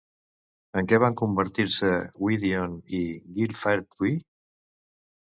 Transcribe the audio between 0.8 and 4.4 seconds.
En què van convertir-se Gwydion i Gilfaethwy?